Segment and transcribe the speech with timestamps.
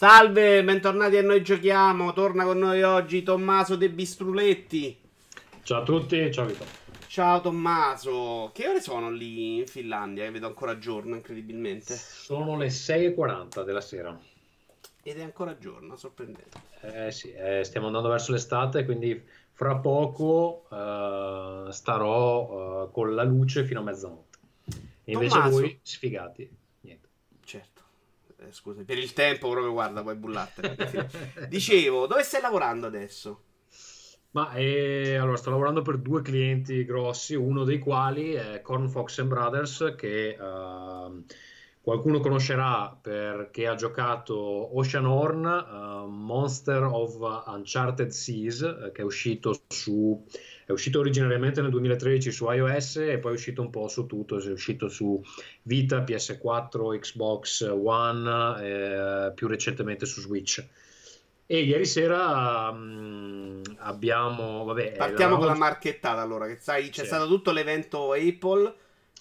[0.00, 2.14] Salve, bentornati a Noi Giochiamo.
[2.14, 4.98] Torna con noi oggi Tommaso De Bistruletti.
[5.62, 6.64] Ciao a tutti, ciao Vito.
[7.06, 8.50] Ciao Tommaso.
[8.54, 10.24] Che ore sono lì in Finlandia?
[10.24, 11.96] Che vedo ancora giorno, incredibilmente.
[11.96, 14.18] Sono le 6.40 della sera.
[15.02, 16.58] Ed è ancora giorno, sorprendente.
[16.80, 19.22] Eh sì, eh, stiamo andando verso l'estate, quindi
[19.52, 24.38] fra poco uh, starò uh, con la luce fino a mezzanotte.
[25.04, 25.60] E invece Tommaso.
[25.60, 26.56] voi, sfigati.
[28.50, 31.08] Eh, scusa, per il tempo proprio, guarda, puoi bullartene.
[31.48, 33.44] Dicevo, dove stai lavorando adesso?
[34.32, 39.22] Ma eh, allora sto lavorando per due clienti grossi, uno dei quali è Corn Fox
[39.22, 41.24] Brothers, che uh,
[41.80, 49.04] qualcuno conoscerà perché ha giocato Ocean Horn, uh, Monster of Uncharted Seas, uh, che è
[49.04, 50.24] uscito su
[50.70, 54.40] è uscito originariamente nel 2013 su iOS e poi è uscito un po' su tutto,
[54.40, 55.20] è uscito su
[55.62, 60.64] Vita, PS4, Xbox One, eh, più recentemente su Switch.
[61.46, 64.64] E ieri sera um, abbiamo.
[64.64, 67.06] Vabbè, Partiamo con la marchettata allora, che sai, c'è sì.
[67.06, 68.72] stato tutto l'evento Apple,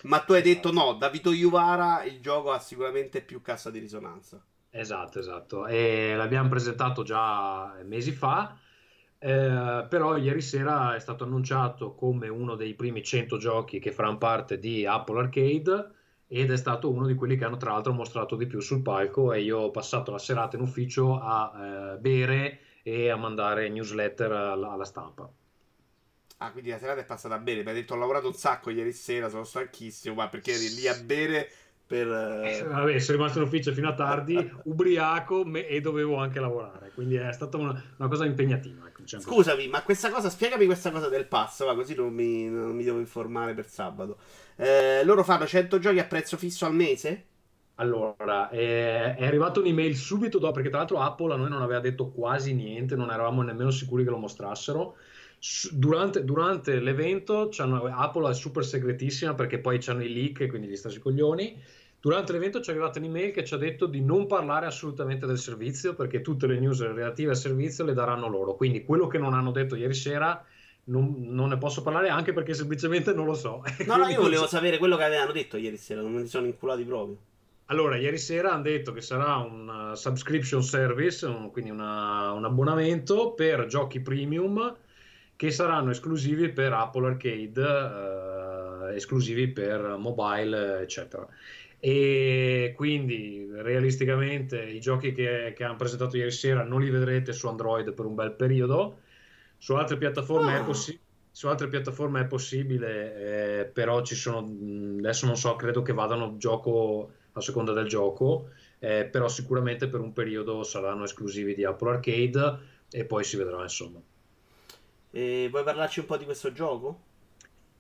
[0.03, 3.79] ma tu hai detto no, da Vito Iuvara il gioco ha sicuramente più cassa di
[3.79, 4.39] risonanza.
[4.69, 5.65] Esatto, esatto.
[5.65, 8.55] E l'abbiamo presentato già mesi fa.
[9.21, 14.17] Eh, però ieri sera è stato annunciato come uno dei primi 100 giochi che faranno
[14.17, 15.91] parte di Apple Arcade
[16.25, 19.33] ed è stato uno di quelli che hanno tra l'altro mostrato di più sul palco
[19.33, 24.31] e io ho passato la serata in ufficio a eh, bere e a mandare newsletter
[24.31, 25.29] alla, alla, stampa.
[26.37, 28.93] Ah, quindi la serata è passata bene, mi hai detto ho lavorato un sacco ieri
[28.93, 31.49] sera, sono stanchissimo, ma perché eri lì a bere
[31.89, 32.07] per...
[32.07, 36.91] Eh, vabbè, sono rimasto in ufficio fino a tardi, ubriaco me- e dovevo anche lavorare,
[36.93, 38.87] quindi è stata una, una cosa impegnativa.
[38.87, 42.47] Ecco, diciamo Scusami, ma questa cosa, spiegami questa cosa del pass, va, così non mi,
[42.47, 44.19] non mi devo informare per sabato.
[44.55, 47.25] Eh, loro fanno 100 giochi a prezzo fisso al mese?
[47.77, 51.79] Allora, è, è arrivata un'email subito dopo, perché tra l'altro Apple a noi non aveva
[51.79, 54.95] detto quasi niente, non eravamo nemmeno sicuri che lo mostrassero.
[55.71, 60.99] Durante, durante l'evento Apple è super segretissima perché poi c'hanno i leak, quindi gli stessi
[60.99, 65.25] coglioni Durante l'evento ci è arrivata un'email che ci ha detto di non parlare assolutamente
[65.25, 68.55] del servizio perché tutte le news relative al servizio le daranno loro.
[68.55, 70.41] Quindi quello che non hanno detto ieri sera
[70.85, 73.63] non, non ne posso parlare anche perché semplicemente non lo so.
[73.85, 76.83] No, no, io volevo sapere quello che avevano detto ieri sera, non mi sono inculati
[76.83, 77.17] proprio.
[77.65, 82.45] Allora, ieri sera hanno detto che sarà un uh, subscription service, un, quindi una, un
[82.45, 84.73] abbonamento per giochi premium
[85.35, 91.27] che saranno esclusivi per Apple Arcade, uh, esclusivi per mobile, eccetera
[91.79, 97.47] e quindi realisticamente i giochi che, che hanno presentato ieri sera non li vedrete su
[97.47, 98.99] Android per un bel periodo
[99.57, 100.61] su altre piattaforme, oh.
[100.61, 100.99] è, possi-
[101.31, 106.35] su altre piattaforme è possibile eh, però ci sono adesso non so credo che vadano
[106.37, 111.91] gioco a seconda del gioco eh, però sicuramente per un periodo saranno esclusivi di Apple
[111.91, 112.59] Arcade
[112.91, 114.01] e poi si vedrà insomma
[115.11, 117.07] e vuoi parlarci un po' di questo gioco?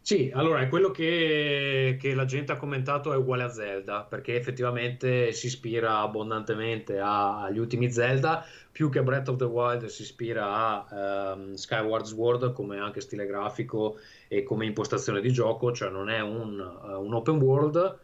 [0.01, 5.31] Sì, allora quello che, che, la gente ha commentato è uguale a Zelda, perché effettivamente
[5.33, 10.87] si ispira abbondantemente agli ultimi Zelda, più che a Breath of the Wild si ispira
[10.87, 16.09] a um, Skyward Sword come anche stile grafico e come impostazione di gioco, cioè non
[16.09, 17.97] è un, uh, un open world,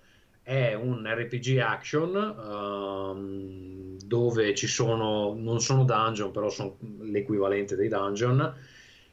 [0.44, 7.88] è un RPG action um, dove ci sono, non sono dungeon, però sono l'equivalente dei
[7.88, 8.54] dungeon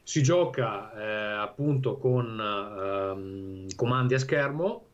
[0.03, 4.85] si gioca eh, appunto con ehm, comandi a schermo,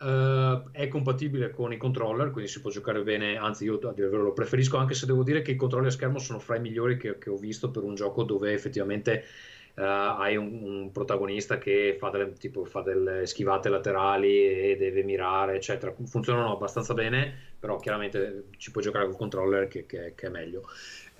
[0.00, 4.32] eh, è compatibile con i controller, quindi si può giocare bene, anzi io a lo
[4.32, 7.18] preferisco anche se devo dire che i controlli a schermo sono fra i migliori che,
[7.18, 9.24] che ho visto per un gioco dove effettivamente
[9.74, 15.02] eh, hai un, un, protagonista che fa delle, tipo, fa delle schivate laterali e deve
[15.02, 15.94] mirare, eccetera.
[16.04, 20.64] Funzionano abbastanza bene, però chiaramente ci puoi giocare con controller che, che, che è meglio.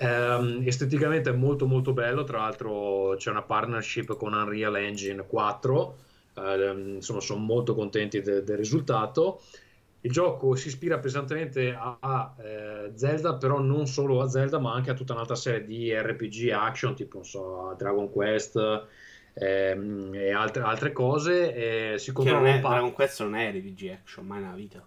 [0.03, 5.97] Um, esteticamente è molto molto bello, tra l'altro c'è una partnership con Unreal Engine 4,
[6.33, 9.43] uh, ehm, insomma sono molto contenti de- del risultato.
[10.01, 14.73] Il gioco si ispira pesantemente a, a eh, Zelda, però non solo a Zelda, ma
[14.73, 18.57] anche a tutta un'altra serie di RPG action, tipo so, Dragon Quest
[19.35, 21.93] ehm, e altre, altre cose.
[21.93, 24.83] E si che non è, Dragon Quest non è RPG action mai nella vita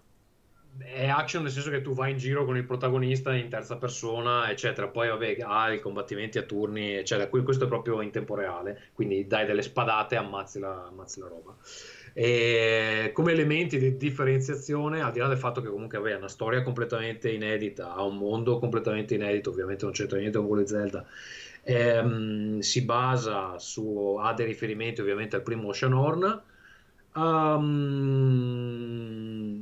[0.78, 4.50] è action nel senso che tu vai in giro con il protagonista in terza persona,
[4.50, 4.88] eccetera.
[4.88, 7.28] Poi, vabbè, hai i combattimenti a turni, eccetera.
[7.30, 11.28] Questo è proprio in tempo reale, quindi dai delle spadate e ammazzi la, ammazzi la
[11.28, 11.56] roba.
[12.16, 16.62] E come elementi di differenziazione, al di là del fatto che comunque aveva una storia
[16.62, 21.06] completamente inedita, ha un mondo completamente inedito, ovviamente non c'entra niente con quello di Zelda.
[21.64, 26.42] Ehm, si basa su, ha dei riferimenti ovviamente al primo Ocean Horn.
[27.16, 27.94] Um,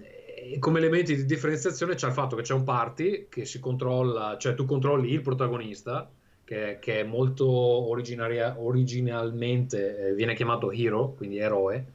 [0.01, 0.10] e
[0.59, 4.55] come elementi di differenziazione c'è il fatto che c'è un party che si controlla, cioè
[4.55, 6.09] tu controlli il protagonista,
[6.43, 11.93] che, che è molto originalmente eh, viene chiamato hero, quindi eroe.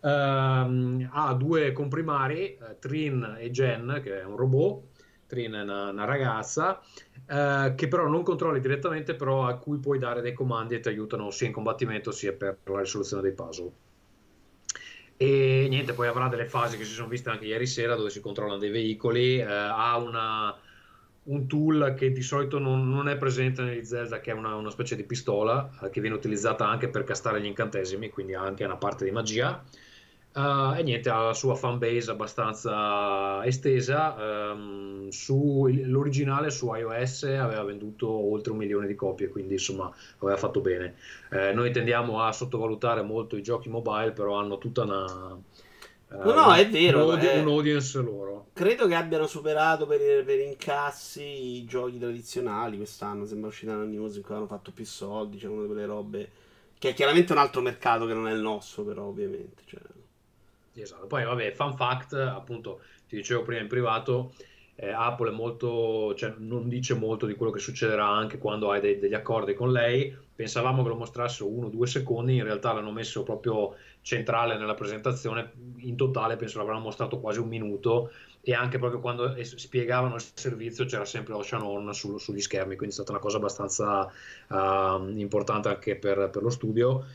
[0.00, 4.82] Um, ha due comprimari, uh, Trin e Jen, che è un robot,
[5.26, 6.80] Trin è una, una ragazza,
[7.28, 10.88] uh, che però non controlli direttamente, però a cui puoi dare dei comandi e ti
[10.88, 13.83] aiutano sia in combattimento sia per la risoluzione dei puzzle.
[15.16, 18.20] E niente, poi avrà delle fasi che si sono viste anche ieri sera dove si
[18.20, 20.54] controllano dei veicoli, eh, ha una,
[21.24, 24.70] un tool che di solito non, non, è presente negli Zelda, che è una, una
[24.70, 28.64] specie di pistola eh, che viene utilizzata anche per castare gli incantesimi, quindi ha anche
[28.64, 29.62] una parte di magia.
[30.36, 34.16] Uh, e niente, ha la sua fanbase abbastanza estesa.
[34.18, 39.88] Um, su, l'originale su iOS aveva venduto oltre un milione di copie, quindi insomma
[40.18, 40.96] aveva fatto bene.
[41.30, 45.04] Eh, noi tendiamo a sottovalutare molto i giochi mobile, però hanno tutta una.
[45.04, 47.10] Uh, no, no, è vero.
[47.10, 47.38] Un, è...
[47.38, 48.46] un audience loro.
[48.54, 53.24] Credo che abbiano superato per, per, incassi i giochi tradizionali quest'anno.
[53.24, 55.36] Sembra uscita una news in cui hanno fatto più soldi.
[55.36, 56.30] C'è cioè una di quelle robe.
[56.76, 59.62] Che è chiaramente un altro mercato che non è il nostro, però, ovviamente.
[59.64, 59.80] Cioè...
[60.74, 61.06] Esatto.
[61.06, 64.32] Poi, vabbè, fun fact, appunto, ti dicevo prima in privato,
[64.74, 68.80] eh, Apple è molto, cioè, non dice molto di quello che succederà anche quando hai
[68.80, 70.14] dei, degli accordi con lei.
[70.34, 74.74] Pensavamo che lo mostrassero uno o due secondi, in realtà l'hanno messo proprio centrale nella
[74.74, 75.52] presentazione.
[75.78, 78.10] In totale penso l'avranno mostrato quasi un minuto
[78.40, 82.88] e anche proprio quando spiegavano il servizio c'era sempre Ocean On su, sugli schermi, quindi
[82.88, 84.12] è stata una cosa abbastanza
[84.48, 87.06] uh, importante anche per, per lo studio.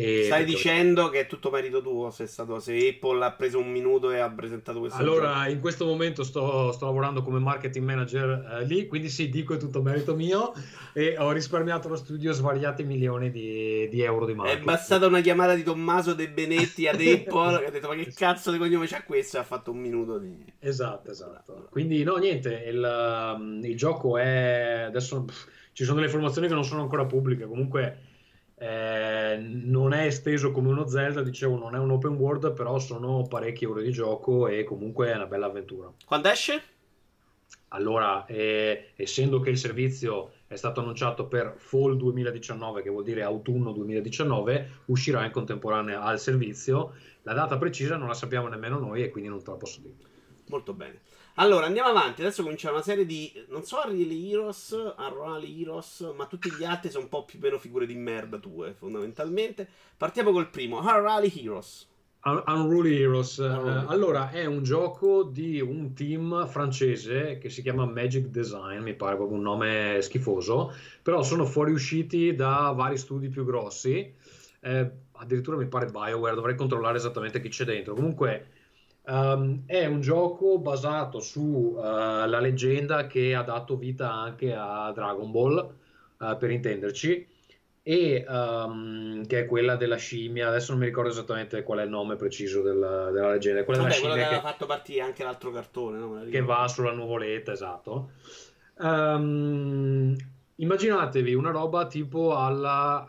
[0.00, 0.54] E Stai perché...
[0.54, 4.20] dicendo che è tutto merito tuo se, stato, se, Apple ha preso un minuto e
[4.20, 5.50] ha presentato questo Allora, gioco.
[5.50, 9.56] in questo momento sto, sto, lavorando come marketing manager eh, lì, quindi sì, dico è
[9.56, 10.52] tutto merito mio
[10.92, 14.62] e ho risparmiato allo studio svariati milioni di, di euro di marketing.
[14.62, 18.12] È bastata una chiamata di Tommaso De Benetti ad Apple che ha detto ma che
[18.14, 20.44] cazzo di cognome c'ha questo e ha fatto un minuto di...
[20.60, 21.66] Esatto, esatto.
[21.70, 24.84] Quindi no, niente, il, um, il gioco è...
[24.86, 28.07] Adesso pff, ci sono delle informazioni che non sono ancora pubbliche, comunque
[28.58, 33.22] eh, non è esteso come uno Zelda, dicevo, non è un open world, però sono
[33.28, 35.92] parecchie ore di gioco e comunque è una bella avventura.
[36.04, 36.62] Quando esce?
[37.68, 43.22] Allora, eh, essendo che il servizio è stato annunciato per Fall 2019, che vuol dire
[43.22, 46.94] autunno 2019, uscirà in contemporanea al servizio.
[47.22, 49.94] La data precisa non la sappiamo nemmeno noi e quindi non te la posso dire.
[50.48, 51.00] Molto bene.
[51.40, 52.20] Allora, andiamo avanti.
[52.20, 53.32] Adesso cominciamo una serie di.
[53.48, 57.58] Non so Unreal Heroes, Unreal Heroes, ma tutti gli altri sono un po' più meno
[57.58, 59.68] figure di merda tue, fondamentalmente.
[59.96, 61.86] Partiamo col primo, Unreal Heroes.
[62.24, 63.36] Unruly Heroes.
[63.36, 68.94] Uh, allora, è un gioco di un team francese che si chiama Magic Design, mi
[68.94, 74.12] pare proprio un nome schifoso, però sono fuoriusciti da vari studi più grossi.
[74.60, 77.94] Eh, addirittura mi pare BioWare, dovrei controllare esattamente chi c'è dentro.
[77.94, 78.48] Comunque
[79.08, 85.30] Um, è un gioco basato sulla uh, leggenda che ha dato vita anche a Dragon
[85.30, 85.74] Ball,
[86.18, 87.26] uh, per intenderci,
[87.82, 90.48] e um, che è quella della scimmia.
[90.48, 93.64] Adesso non mi ricordo esattamente qual è il nome preciso della, della leggenda.
[93.64, 96.24] Quella Vabbè, della scimmia che, ha fatto partire anche l'altro cartone, no?
[96.30, 98.10] che va sulla nuvoletta, esatto.
[98.74, 100.14] Um,
[100.56, 103.06] immaginatevi una roba tipo alla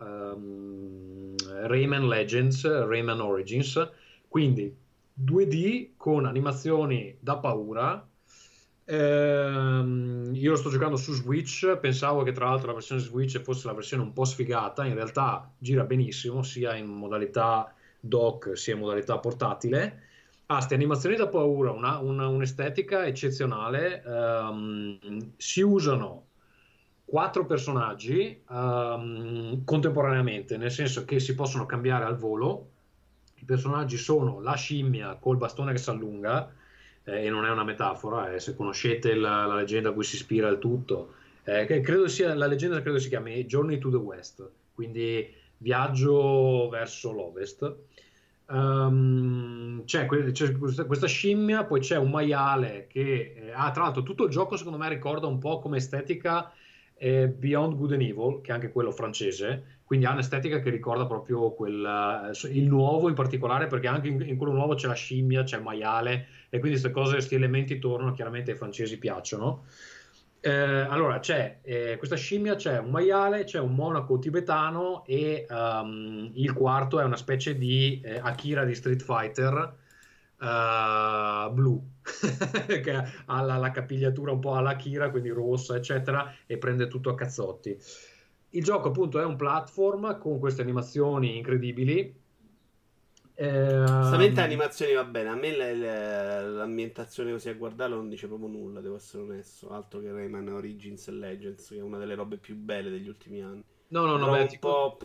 [1.63, 3.85] Rayman Legends, Rayman Origins,
[4.29, 4.87] quindi
[5.21, 8.07] 2D con animazioni da paura.
[8.85, 13.67] Ehm, io lo sto giocando su Switch, pensavo che tra l'altro la versione Switch fosse
[13.67, 18.79] la versione un po' sfigata, in realtà gira benissimo sia in modalità dock sia in
[18.79, 20.03] modalità portatile.
[20.45, 26.25] Ha ah, queste animazioni da paura, una, una, un'estetica eccezionale, ehm, si usano
[27.05, 32.69] quattro personaggi ehm, contemporaneamente, nel senso che si possono cambiare al volo
[33.49, 36.53] personaggi sono la scimmia col bastone che si allunga,
[37.03, 40.15] eh, e non è una metafora, eh, se conoscete la, la, leggenda a cui si
[40.15, 41.13] ispira il tutto,
[41.43, 47.11] eh, credo sia, la leggenda credo si chiami Journey to the West, quindi viaggio verso
[47.11, 47.75] l'ovest.
[48.45, 54.23] Um, c'è, c'è questa, scimmia, poi c'è un maiale che eh, ah, tra l'altro, tutto
[54.25, 56.51] il gioco secondo me ricorda un po' come estetica
[56.95, 61.07] eh, Beyond Good and Evil, che è anche quello francese, quindi ha un'estetica che ricorda
[61.07, 65.41] proprio quel, il nuovo in particolare perché anche in, in, quello nuovo c'è la scimmia,
[65.41, 69.65] c'è il maiale e quindi queste cose, questi elementi tornano chiaramente ai francesi piacciono.
[70.41, 76.29] Eh, allora c'è eh, questa scimmia, c'è un maiale, c'è un monaco tibetano e um,
[76.35, 79.75] il quarto è una specie di eh, Akira di Street Fighter
[80.37, 81.83] uh, blu
[82.67, 87.09] che ha la, la, capigliatura un po' alla Akira, quindi rossa eccetera e prende tutto
[87.09, 87.75] a cazzotti.
[88.51, 92.15] Il gioco appunto è un platform con queste animazioni incredibili
[93.41, 95.29] Eh, Stamente animazioni va bene.
[95.29, 99.69] A me l'ambientazione così a guardarlo non dice proprio nulla, devo essere onesto.
[99.69, 103.41] Altro che Rayman Origins e Legends, che è una delle robe più belle degli ultimi
[103.41, 103.63] anni.
[103.87, 104.97] No, no, no, beh, tipo...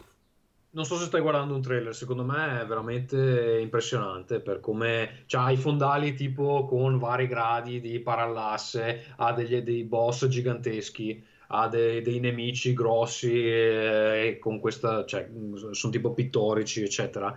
[0.70, 5.50] Non so se stai guardando un trailer, secondo me è veramente impressionante per come c'ha
[5.52, 12.02] i fondali tipo con vari gradi di parallasse, ha degli, dei boss giganteschi, ha dei,
[12.02, 15.28] dei nemici grossi e, e con questa, cioè,
[15.70, 17.36] sono tipo pittorici, eccetera.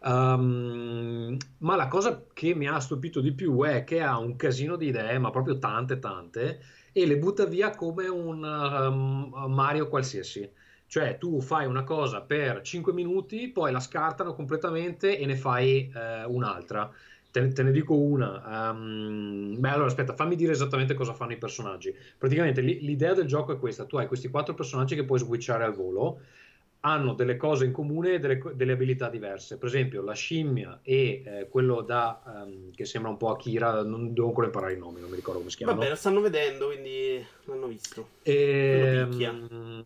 [0.00, 4.76] Um, ma la cosa che mi ha stupito di più è che ha un casino
[4.76, 6.60] di idee, ma proprio tante, tante,
[6.92, 10.48] e le butta via come un um, Mario qualsiasi.
[10.86, 15.92] Cioè, tu fai una cosa per 5 minuti, poi la scartano completamente e ne fai
[15.94, 16.90] eh, un'altra.
[17.30, 18.70] Te, te, ne dico una.
[18.70, 21.94] Um, beh, allora aspetta, fammi dire esattamente cosa fanno i personaggi.
[22.16, 25.74] Praticamente l'idea del gioco è questa: tu hai questi quattro personaggi che puoi switchare al
[25.74, 26.20] volo
[26.80, 29.56] hanno delle cose in comune e delle, delle, abilità diverse.
[29.56, 34.12] Per esempio, la scimmia e eh, quello da, um, che sembra un po' Akira, non
[34.12, 35.72] devo ancora imparare i nomi, non mi ricordo come si chiama.
[35.72, 38.08] Vabbè, lo stanno vedendo, quindi l'hanno visto.
[38.22, 39.84] E, um,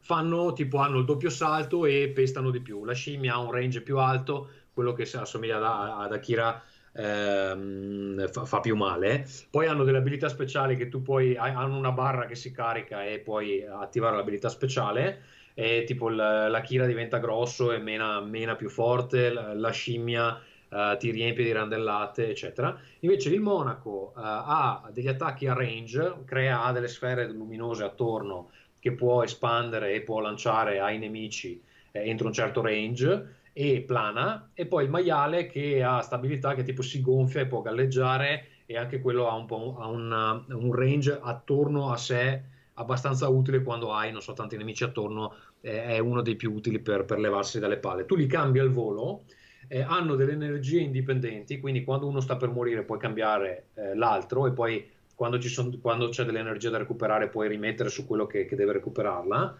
[0.00, 2.84] fanno tipo hanno il doppio salto e pestano di più.
[2.84, 5.62] La scimmia ha un range più alto, quello che assomiglia ad,
[6.04, 6.62] ad Akira.
[6.94, 9.26] Ehm, fa, fa, più male.
[9.50, 13.20] Poi hanno delle abilità speciali che tu puoi hanno una barra che si carica e
[13.20, 15.22] puoi attivare l'abilità speciale
[15.54, 20.38] e tipo la, la Kira diventa grosso e mena, mena più forte, la, la scimmia
[20.68, 22.78] uh, ti riempie di randellate, eccetera.
[23.00, 28.92] Invece il Monaco uh, ha degli attacchi a range, crea delle sfere luminose attorno che
[28.92, 31.62] può espandere e può lanciare ai nemici
[31.92, 36.62] eh, entro un certo range e plana, e poi il maiale che ha stabilità che
[36.62, 40.74] tipo si gonfia e può galleggiare e anche quello ha un, po', ha una, un
[40.74, 42.42] range attorno a sé
[42.74, 46.78] abbastanza utile quando hai, non so, tanti nemici attorno, eh, è uno dei più utili
[46.78, 48.06] per, per, levarsi dalle palle.
[48.06, 49.24] Tu li cambi al volo,
[49.68, 54.46] eh, hanno delle energie indipendenti, quindi quando uno sta per morire puoi cambiare eh, l'altro
[54.46, 58.56] e poi quando, son, quando, c'è dell'energia da recuperare puoi rimettere su quello che, che
[58.56, 59.56] deve recuperarla.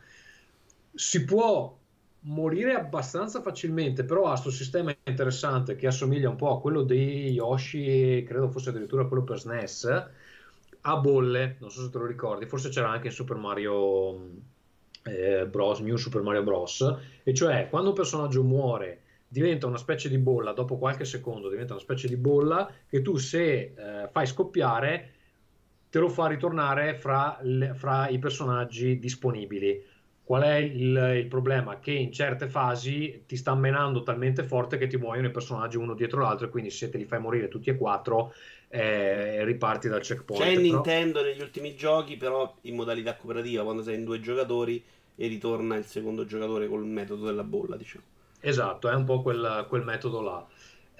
[0.94, 1.78] Si può
[2.22, 7.30] morire abbastanza facilmente, però ha questo sistema interessante che assomiglia un po' a quello dei
[7.30, 10.10] Yoshi, credo fosse addirittura quello per SNES,
[10.82, 14.30] a bolle, non so se te lo ricordi, forse c'era anche in Super Mario
[15.04, 20.08] eh, Bros, New Super Mario Bros, e cioè quando un personaggio muore diventa una specie
[20.08, 24.26] di bolla, dopo qualche secondo diventa una specie di bolla che tu se eh, fai
[24.26, 25.12] scoppiare
[25.88, 27.38] te lo fa ritornare fra,
[27.74, 29.82] fra i personaggi disponibili.
[30.32, 31.78] Qual è il, il, problema?
[31.78, 35.92] Che in certe fasi ti sta menando talmente forte che ti muoiono i personaggi uno
[35.92, 38.32] dietro l'altro e quindi se te li fai morire tutti e quattro
[38.68, 40.42] eh, riparti dal checkpoint.
[40.42, 40.62] C'è però...
[40.62, 44.82] Nintendo negli ultimi giochi, però in modalità cooperativa, quando sei in due giocatori
[45.16, 48.04] e ritorna il secondo giocatore col metodo della bolla, diciamo.
[48.40, 50.46] Esatto, è un po' quel, quel metodo là.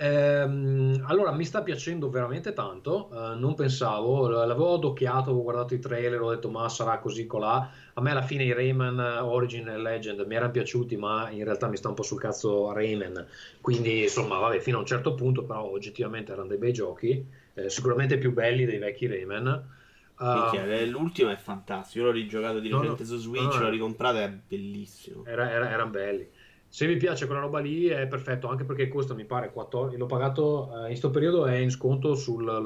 [0.02, 5.78] Ehm, allora mi sta piacendo veramente tanto, eh, non pensavo, l'avevo adocchiato, avevo guardato i
[5.78, 7.70] trailer, ho detto ma sarà così colà.
[7.94, 11.68] A me alla fine i Rayman Origin e Legend mi erano piaciuti, ma in realtà
[11.68, 13.24] mi sta un po' sul cazzo Rayman,
[13.60, 17.70] quindi insomma vabbè fino a un certo punto, però oggettivamente erano dei bei giochi, eh,
[17.70, 19.80] sicuramente più belli dei vecchi Rayman.
[20.18, 24.18] Uh, l'ultimo è fantastico, io l'ho rigiocato di recente no, su Switch, no, l'ho ricomprato,
[24.18, 25.24] è bellissimo.
[25.24, 26.28] Era, era, erano belli
[26.74, 30.06] se vi piace quella roba lì è perfetto anche perché costa mi pare 14 l'ho
[30.06, 32.62] pagato eh, in questo periodo è in sconto sulla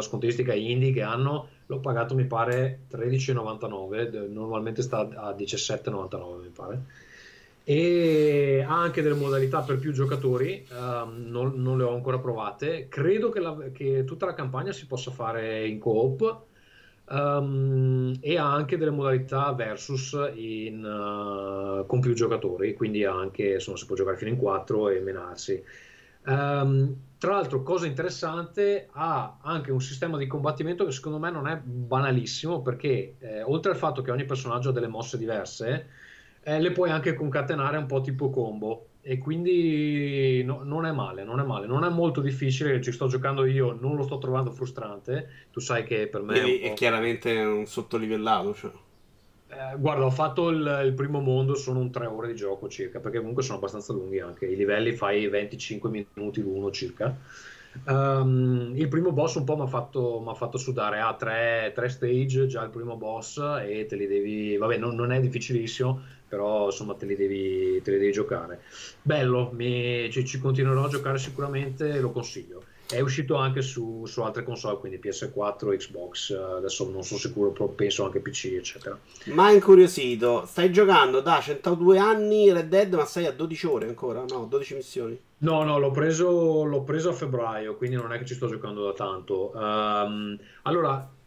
[0.00, 6.82] scontistica indie che hanno l'ho pagato mi pare 13,99 normalmente sta a 17,99 mi pare.
[7.62, 12.88] E ha anche delle modalità per più giocatori um, non, non, le ho ancora provate.
[12.88, 16.46] Credo che, la, che tutta la campagna si possa fare in co-op
[17.10, 23.78] Um, e ha anche delle modalità versus in, uh, con più giocatori, quindi anche insomma,
[23.78, 25.64] si può giocare fino in 4 e menarsi.
[26.26, 31.48] Um, tra l'altro, cosa interessante, ha anche un sistema di combattimento che secondo me non
[31.48, 35.86] è banalissimo perché eh, oltre al fatto che ogni personaggio ha delle mosse diverse,
[36.42, 41.24] eh, le puoi anche concatenare un po' tipo combo e quindi no, non è male,
[41.24, 44.50] non è male, non è molto difficile, ci sto giocando io, non lo sto trovando
[44.50, 46.40] frustrante, tu sai che per me...
[46.40, 48.70] È, è, chiaramente un sottolivellato, cioè.
[49.48, 53.00] eh, guarda, ho fatto il, il, primo mondo, sono un tre ore di gioco circa,
[53.00, 57.16] perché comunque sono abbastanza lunghi anche, i livelli fai 25 minuti l'uno circa.
[57.84, 62.46] Um, il primo boss un po' mi ha fatto, fatto, sudare, ha tre, tre, stage
[62.46, 66.94] già il primo boss e te li devi, vabbè non, non è difficilissimo, però insomma
[66.94, 68.60] te li devi, te li devi giocare.
[69.02, 72.62] Bello, mi, ci, ci, continuerò a giocare sicuramente, lo consiglio.
[72.88, 77.68] è uscito anche su, su, altre console, quindi PS4, Xbox, adesso non sono sicuro, però
[77.68, 78.98] penso anche PC, eccetera.
[79.26, 84.24] Ma incuriosito, stai giocando da 102 anni Red Dead, ma sei a 12 ore ancora?
[84.28, 85.18] No, 12 missioni.
[85.40, 88.84] No, no, l'ho preso, l'ho preso a febbraio, quindi non è che ci sto giocando
[88.84, 89.52] da tanto.
[89.54, 91.17] Um, allora, eh,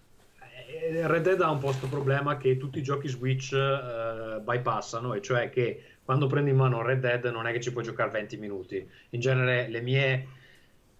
[1.04, 5.22] Red Dead ha un po' questo problema che tutti i giochi Switch uh, bypassano, e
[5.22, 8.38] cioè che quando prendi in mano Red Dead non è che ci puoi giocare 20
[8.38, 8.88] minuti.
[9.10, 10.28] In genere le mie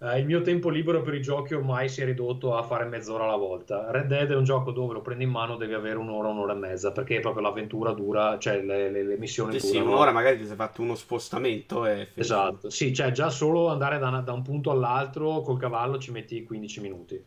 [0.02, 3.22] Uh, il mio tempo libero per i giochi ormai si è ridotto a fare mezz'ora
[3.22, 3.88] alla volta.
[3.92, 6.56] Red Dead è un gioco dove lo prendi in mano, devi avere un'ora, un'ora e
[6.56, 9.84] mezza, perché proprio l'avventura dura, cioè le, le, le missioni sì, durano.
[9.84, 12.08] Sì, un'ora magari ti sei fatto uno spostamento e...
[12.14, 16.42] Esatto, sì, cioè già solo andare da, da, un punto all'altro col cavallo ci metti
[16.42, 17.24] 15 minuti.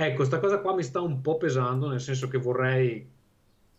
[0.00, 3.04] Ecco, questa cosa qua mi sta un po' pesando, nel senso che vorrei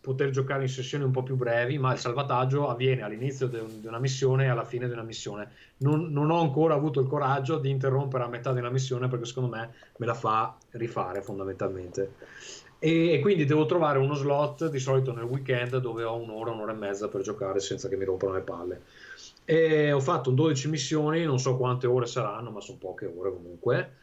[0.01, 3.99] poter giocare in sessioni un po' più brevi, ma il salvataggio avviene all'inizio di una
[3.99, 5.49] missione e alla fine di una missione.
[5.77, 9.23] Non, non, ho ancora avuto il coraggio di interrompere a metà di una missione perché
[9.23, 12.15] secondo me me la fa rifare fondamentalmente.
[12.79, 16.73] E, e quindi devo trovare uno slot di solito nel weekend dove ho un'ora, un'ora
[16.73, 18.81] e mezza per giocare senza che mi rompano le palle.
[19.45, 23.93] E ho fatto 12 missioni, non so quante ore saranno, ma sono poche ore comunque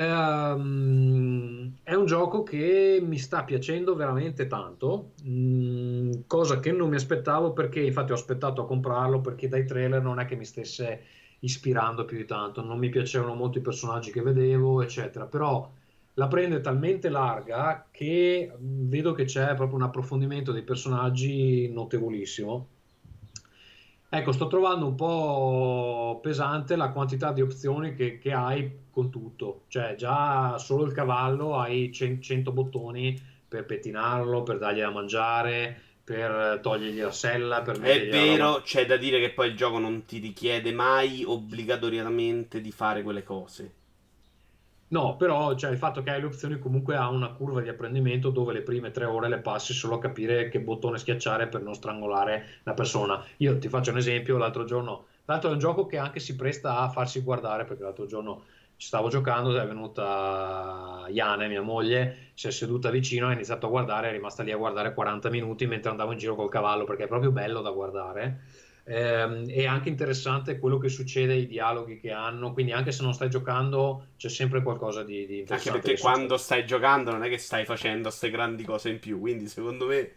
[0.00, 6.94] Um, è un gioco che mi sta piacendo veramente tanto, um, cosa che non mi
[6.94, 11.02] aspettavo perché infatti ho aspettato a comprarlo perché dai trailer non è che mi stesse
[11.40, 15.68] ispirando più di tanto, non mi piacevano molto i personaggi che vedevo, eccetera, però
[16.14, 22.68] la prende talmente larga che vedo che c'è proprio un approfondimento dei personaggi notevolissimo.
[24.10, 29.62] Ecco, sto trovando un po' pesante la quantità di opzioni che, che hai con tutto,
[29.68, 36.58] cioè già solo il cavallo hai 100 bottoni per pettinarlo, per dargli da mangiare, per
[36.60, 37.62] togliergli la sella.
[37.62, 38.60] Per È vero, la...
[38.60, 43.22] c'è da dire che poi il gioco non ti richiede mai obbligatoriamente di fare quelle
[43.22, 43.74] cose.
[44.88, 48.30] No, però cioè, il fatto che hai le opzioni comunque ha una curva di apprendimento
[48.30, 51.74] dove le prime tre ore le passi solo a capire che bottone schiacciare per non
[51.74, 53.24] strangolare la persona.
[53.36, 56.34] Io ti faccio un esempio, l'altro giorno, tra l'altro è un gioco che anche si
[56.34, 58.44] presta a farsi guardare perché l'altro giorno
[58.78, 63.68] ci stavo giocando, è venuta Iane, mia moglie, si è seduta vicino, ha iniziato a
[63.68, 67.04] guardare, è rimasta lì a guardare 40 minuti mentre andavo in giro col cavallo perché
[67.04, 68.40] è proprio bello da guardare
[68.88, 73.12] eh, è anche interessante quello che succede, i dialoghi che hanno, quindi anche se non
[73.12, 75.78] stai giocando c'è sempre qualcosa di, di interessante.
[75.78, 79.20] Anche perché quando stai giocando non è che stai facendo queste grandi cose in più,
[79.20, 80.12] quindi secondo me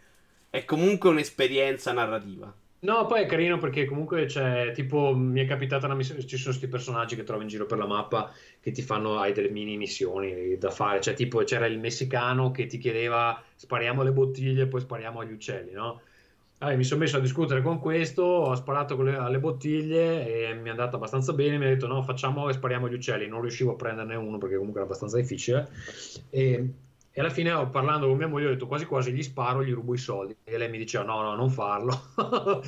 [0.48, 2.52] è comunque un'esperienza narrativa.
[2.84, 6.48] No, poi è carino perché comunque c'è, tipo, mi è capitata una missione, ci sono
[6.48, 9.76] questi personaggi che trovi in giro per la mappa che ti fanno, hai delle mini
[9.76, 14.66] missioni da fare, cioè tipo c'era il messicano che ti chiedeva spariamo alle bottiglie e
[14.66, 16.00] poi spariamo agli uccelli, no?
[16.58, 20.68] Allora, mi sono messo a discutere con questo, ho sparato le, alle bottiglie e mi
[20.68, 21.58] è andato abbastanza bene.
[21.58, 23.26] Mi ha detto: No, facciamo e spariamo gli uccelli.
[23.28, 25.68] Non riuscivo a prenderne uno perché comunque era abbastanza difficile.
[26.30, 26.74] E,
[27.14, 29.72] e alla fine, oh, parlando con mia moglie, ho detto quasi quasi gli sparo, gli
[29.72, 30.34] rubo i soldi.
[30.44, 31.92] E lei mi diceva: No, no, non farlo.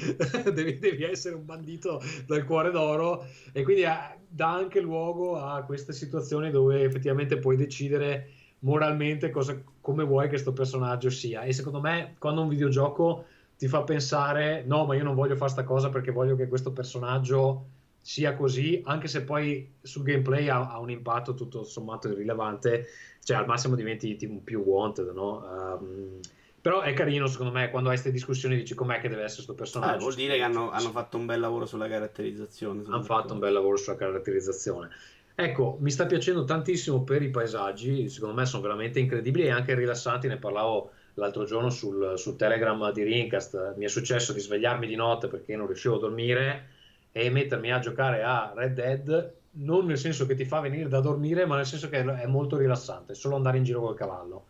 [0.52, 3.26] devi, devi, essere un bandito dal cuore d'oro.
[3.52, 9.58] E quindi eh, dà anche luogo a queste situazioni dove effettivamente puoi decidere moralmente cosa,
[9.80, 11.42] come vuoi che questo personaggio sia.
[11.42, 13.24] E secondo me, quando un videogioco
[13.56, 16.72] ti fa pensare no ma io non voglio fare sta cosa perché voglio che questo
[16.72, 17.66] personaggio
[18.04, 22.86] sia così anche se poi sul gameplay ha, ha un impatto tutto sommato irrilevante
[23.22, 25.78] cioè al massimo diventi tipo, più wanted no?
[25.80, 26.20] Um,
[26.60, 29.54] però è carino secondo me quando hai queste discussioni dici com'è che deve essere questo
[29.54, 29.96] personaggio.
[29.96, 33.38] Ah, vuol dire che hanno, hanno, fatto un bel lavoro sulla caratterizzazione hanno fatto un
[33.38, 34.90] bel lavoro sulla caratterizzazione.
[35.34, 39.74] Ecco, mi sta piacendo tantissimo per i paesaggi, secondo me sono veramente incredibili e anche
[39.74, 44.86] rilassanti, ne parlavo l'altro giorno sul, sul, Telegram di Rincast mi è successo di svegliarmi
[44.86, 46.68] di notte perché non riuscivo a dormire
[47.16, 50.98] e mettermi a giocare a Red Dead non nel senso che ti fa venire da
[50.98, 54.46] dormire ma nel senso che è molto rilassante solo andare in giro col cavallo.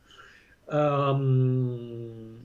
[0.64, 2.42] Um,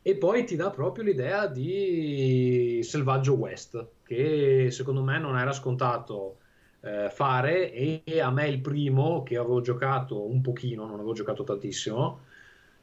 [0.00, 6.38] e poi ti dà proprio l'idea di Selvaggio West che secondo me non era scontato
[6.80, 11.44] eh, fare e a me il primo che avevo giocato un pochino non avevo giocato
[11.44, 12.20] tantissimo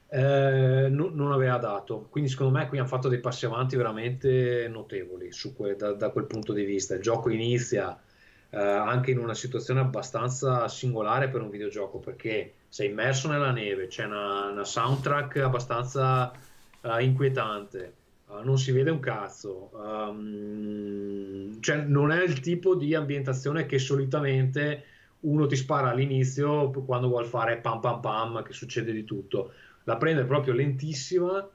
[0.10, 2.08] eh, no, non aveva dato.
[2.10, 6.26] Quindi secondo me qui hanno fatto dei passi avanti veramente notevoli que- da, da, quel
[6.26, 6.96] punto di vista.
[6.96, 8.00] Il gioco inizia
[8.50, 13.88] eh, anche in una situazione abbastanza singolare per un videogioco perché sei immerso nella neve,
[13.88, 16.32] c'è una, una soundtrack abbastanza
[16.82, 17.94] uh, inquietante.
[18.28, 23.80] Uh, non si vede un cazzo, um, cioè non è il tipo di ambientazione che
[23.80, 24.84] solitamente
[25.22, 29.54] uno ti spara all'inizio quando vuol fare pam pam pam, che succede di tutto
[29.86, 31.50] la prende proprio lentissima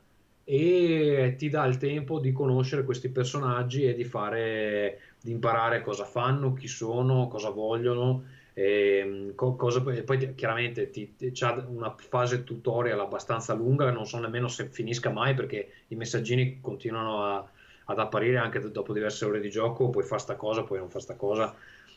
[0.44, 6.04] e ti dà il tempo di conoscere questi personaggi e di fare di imparare cosa
[6.04, 12.98] fanno, chi sono, cosa vogliono E, cosa, poi chiaramente ti, ti, c'è una fase tutorial
[13.00, 17.48] abbastanza lunga, non so nemmeno se finisca mai perché i messaggini continuano a,
[17.84, 21.04] ad apparire anche dopo diverse ore di gioco, puoi fare sta cosa, poi non fare
[21.04, 21.54] sta cosa.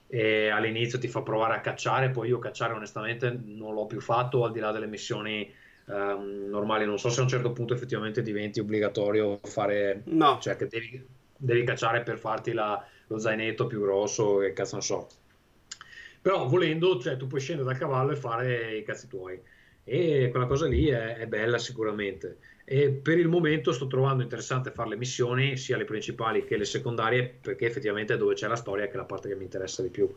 [0.07, 4.45] E all'inizio ti fa provare a cacciare, poi io cacciare onestamente non l'ho più fatto
[4.45, 5.51] al di là delle missioni
[5.85, 6.85] um, normali.
[6.85, 10.39] Non so se a un certo punto effettivamente diventi obbligatorio fare, no.
[10.41, 11.05] cioè che devi,
[11.37, 15.07] devi cacciare per farti la, lo zainetto più grosso, che cazzo non so.
[16.21, 19.41] Però volendo, cioè, tu puoi scendere dal cavallo e fare i cazzi tuoi.
[19.83, 22.37] E quella cosa lì è, è bella sicuramente.
[22.63, 26.63] E per il momento sto trovando interessante fare le missioni, sia le principali che le
[26.63, 29.81] secondarie, perché effettivamente è dove c'è la storia, che è la parte che mi interessa
[29.81, 30.09] di più.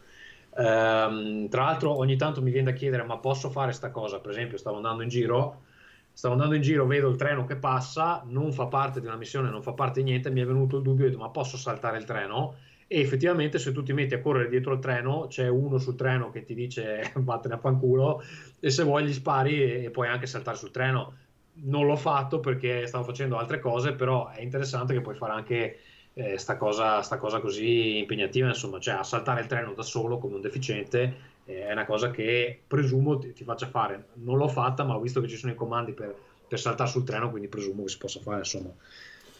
[0.59, 4.21] Um, tra l'altro, ogni tanto mi viene da chiedere: ma posso fare questa cosa?
[4.21, 5.65] Per esempio, stavo andando in giro,
[6.13, 9.51] stavo andando in giro, vedo il treno che passa, non fa parte di una missione,
[9.51, 10.31] non fa parte di niente.
[10.31, 12.57] Mi è venuto il dubbio: detto, ma posso saltare il treno?
[12.89, 16.31] E effettivamente, se tu ti metti a correre dietro il treno, c'è uno sul treno
[16.31, 18.23] che ti dice vattene a fanculo,
[18.61, 21.15] e se vuoi gli spari e, e puoi anche saltare sul treno
[21.59, 25.79] non l'ho fatto perché stavo facendo altre cose, però è interessante che puoi fare anche
[26.19, 30.37] eh, sta, cosa, sta cosa così impegnativa, insomma, cioè assaltare il treno da solo come
[30.37, 34.07] un deficiente eh, è una cosa che presumo ti, ti, faccia fare.
[34.15, 36.15] Non l'ho fatta, ma ho visto che ci sono i comandi per,
[36.49, 38.71] per saltare sul treno, quindi presumo che si possa fare, insomma.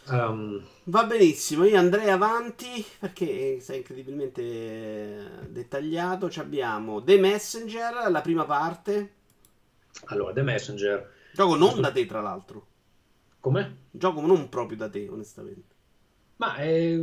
[0.09, 0.63] Um...
[0.85, 6.29] Va benissimo, io andrei avanti perché sei incredibilmente dettagliato.
[6.29, 9.15] Ci abbiamo The Messenger, la prima parte.
[10.05, 12.67] Allora, The Messenger Gioco non da te, tra l'altro.
[13.41, 13.77] Come?
[13.91, 15.76] Gioco non proprio da te, onestamente.
[16.39, 17.01] Ma eh,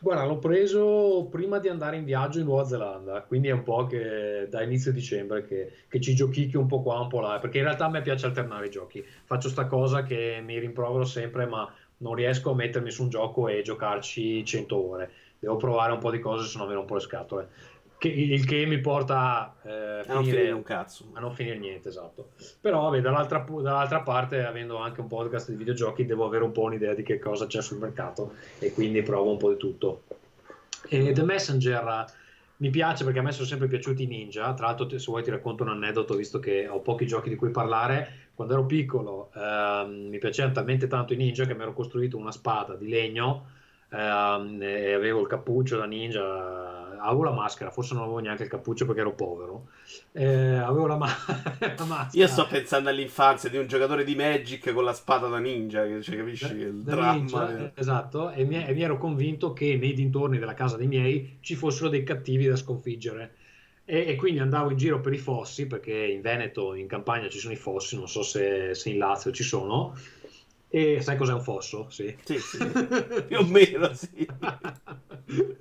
[0.00, 3.86] guarda, l'ho preso prima di andare in viaggio in Nuova Zelanda, quindi è un po'
[3.86, 7.58] che da inizio dicembre che, che ci giochicchi un po' qua, un po' là, perché
[7.58, 9.04] in realtà a me piace alternare i giochi.
[9.24, 13.46] Faccio sta cosa che mi rimprovero sempre, ma non riesco a mettermi su un gioco
[13.46, 15.12] e giocarci 100 ore.
[15.38, 17.48] Devo provare un po' di cose, se no mi rompo le scatole.
[18.02, 21.10] Che, il che mi porta eh, a, finire, non finire un cazzo.
[21.12, 22.30] a non finire niente, esatto.
[22.60, 26.62] Però, vabbè, dall'altra, dall'altra, parte, avendo anche un podcast di videogiochi, devo avere un po'
[26.62, 30.02] un'idea di che cosa c'è sul mercato e quindi provo un po' di tutto.
[30.88, 32.06] E The Messenger
[32.56, 34.52] mi piace perché a me sono sempre piaciuti i ninja.
[34.54, 37.50] Tra l'altro, se vuoi, ti racconto un aneddoto, visto che ho pochi giochi di cui
[37.50, 38.30] parlare.
[38.34, 42.32] Quando ero piccolo, ehm, mi piacevano talmente tanto i ninja che mi ero costruito una
[42.32, 43.46] spada di legno
[43.92, 48.48] ehm, e avevo il cappuccio da ninja avevo la maschera, forse non avevo neanche il
[48.48, 49.68] cappuccio perché ero povero.
[50.12, 51.06] Eh, avevo la, ma-
[51.76, 52.24] la, maschera.
[52.24, 56.16] Io sto pensando all'infanzia di un giocatore di Magic con la spada da ninja, cioè,
[56.16, 57.12] capisci da, il dramma.
[57.12, 60.86] Ninja, eh, esatto, e mi, e mi, ero convinto che nei dintorni della casa dei
[60.86, 63.34] miei ci fossero dei cattivi da sconfiggere.
[63.84, 67.38] E, e, quindi andavo in giro per i fossi, perché in Veneto, in campagna ci
[67.38, 69.94] sono i fossi, non so se, se in Lazio ci sono
[70.74, 71.90] e sai cos'è un fosso?
[71.90, 72.56] Sì, sì, sì.
[73.28, 74.26] più o meno sì.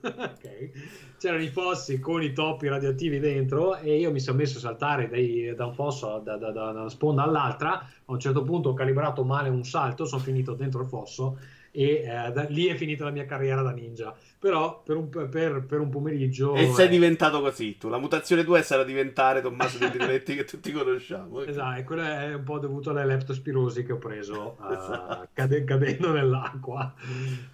[0.02, 0.72] okay.
[1.18, 5.10] C'erano i fossi con i topi radioattivi dentro e io mi sono messo a saltare
[5.10, 7.74] dai, da un fosso, da, da, da, una sponda all'altra.
[7.74, 11.38] A un certo punto ho calibrato male un salto, sono finito dentro il fosso
[11.72, 14.14] e eh, da, lì è finita la mia carriera da ninja.
[14.38, 16.56] Però per un, per, per un pomeriggio...
[16.56, 17.90] E sei eh, diventato così, tu.
[17.90, 21.44] La mutazione tua sarà diventare Tommaso De Piroletti che tutti conosciamo.
[21.44, 25.28] Esatto, e quello è un po' dovuto alle leptospirosi che ho preso uh, esatto.
[25.34, 26.94] cade, cadendo nell'acqua.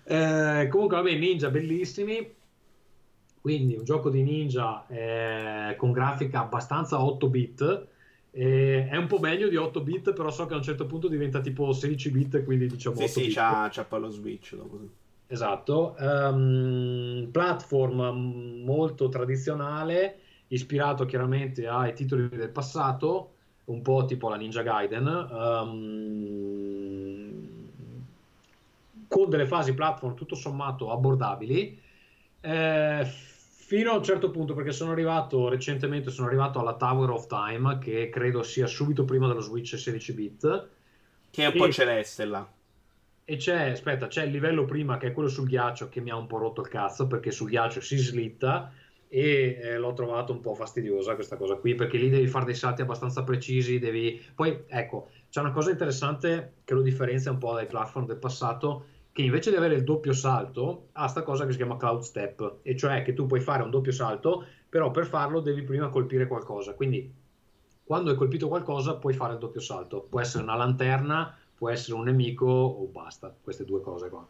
[0.04, 2.36] Eh, comunque, vabbè, ninja bellissimi.
[3.40, 7.88] Quindi un gioco di ninja eh, con grafica abbastanza 8 bit
[8.32, 11.08] e è un po' meglio di 8 bit, però so che a un certo punto
[11.08, 13.34] diventa tipo 16 bit, quindi diciamo sì, 8 sì, bit.
[13.36, 14.80] c'ha, c'ha lo switch dopo.
[15.28, 15.96] Esatto.
[16.00, 23.32] Um, platform molto tradizionale, ispirato chiaramente ai titoli del passato,
[23.66, 25.88] un po' tipo la Ninja Gaiden, um,
[29.08, 31.82] con delle fasi platform tutto sommato abbordabili.
[32.40, 33.08] Eh,
[33.68, 37.80] fino a un certo punto, perché sono arrivato recentemente, sono arrivato alla Tower of Time,
[37.80, 40.68] che credo sia subito prima dello Switch 16 bit.
[41.30, 42.50] Che è un e, po' celeste là.
[43.26, 46.16] E c'è, aspetta, c'è il livello prima che è quello sul ghiaccio che mi ha
[46.16, 48.72] un po' rotto il cazzo, perché sul ghiaccio si slitta
[49.10, 52.56] e eh, l'ho trovato un po' fastidiosa questa cosa qui, perché lì devi fare dei
[52.56, 54.26] salti abbastanza precisi, devi...
[54.34, 58.86] Poi, ecco, c'è una cosa interessante che lo differenzia un po' dai platform del passato,
[59.18, 62.58] che invece di avere il doppio salto ha questa cosa che si chiama cloud step,
[62.62, 66.28] e cioè che tu puoi fare un doppio salto, però per farlo devi prima colpire
[66.28, 66.76] qualcosa.
[66.76, 67.12] Quindi
[67.84, 70.06] quando hai colpito qualcosa puoi fare il doppio salto.
[70.08, 74.24] Può essere una lanterna, può essere un nemico o basta, queste due cose qua.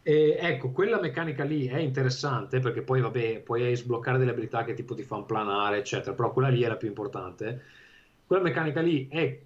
[0.00, 4.74] E ecco, quella meccanica lì è interessante perché poi vabbè, puoi sbloccare delle abilità che
[4.74, 7.62] tipo ti fanno planare, eccetera, però quella lì è la più importante.
[8.28, 9.40] Quella meccanica lì è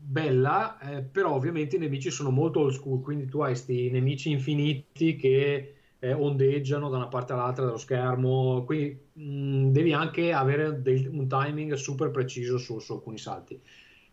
[0.00, 4.30] bella, eh, però ovviamente i nemici sono molto old school, quindi tu hai questi nemici
[4.30, 10.80] infiniti che eh, ondeggiano da una parte all'altra dello schermo, quindi mh, devi anche avere
[10.80, 13.60] del, un timing super preciso su, su, alcuni salti.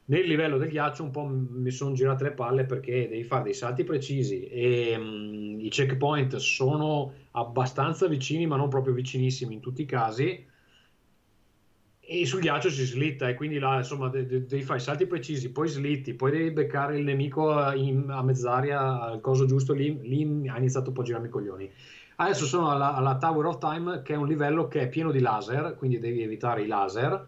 [0.07, 3.53] Nel livello del ghiaccio un po' mi sono girate le palle perché devi fare dei
[3.55, 9.81] salti precisi e mh, i checkpoint sono abbastanza vicini ma non proprio vicinissimi in tutti
[9.81, 10.45] i casi
[12.07, 15.07] e sul ghiaccio si slitta e quindi là insomma de- de- devi fare i salti
[15.07, 19.99] precisi, poi slitti, poi devi beccare il nemico in, a mezz'aria al coso giusto, lì,
[20.01, 21.71] lì ha iniziato un po' a girarmi i coglioni.
[22.17, 25.19] Adesso sono alla, alla, Tower of Time che è un livello che è pieno di
[25.19, 27.27] laser, quindi devi evitare i laser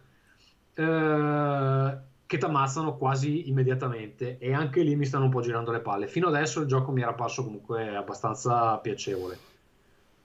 [0.75, 5.81] eh, che ti ammazzano quasi immediatamente e anche lì mi stanno un po' girando le
[5.81, 6.07] palle.
[6.07, 9.55] Fino adesso il gioco mi era parso comunque abbastanza piacevole